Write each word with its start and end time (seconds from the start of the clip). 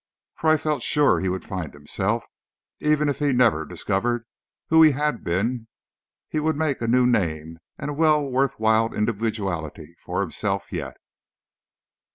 For 0.33 0.49
I 0.49 0.57
felt 0.57 0.81
sure 0.81 1.19
he 1.19 1.29
would 1.29 1.45
find 1.45 1.75
himself, 1.75 2.25
and 2.81 2.91
even 2.91 3.07
if 3.07 3.19
he 3.19 3.33
never 3.33 3.65
discovered 3.65 4.25
who 4.69 4.81
he 4.81 4.93
had 4.93 5.23
been 5.23 5.67
he 6.27 6.39
would 6.39 6.55
make 6.55 6.81
a 6.81 6.87
new 6.87 7.05
name 7.05 7.59
and 7.77 7.91
a 7.91 7.93
well 7.93 8.27
worthwhile 8.27 8.95
individuality 8.95 9.93
for 9.99 10.21
himself 10.21 10.71
yet. 10.73 10.97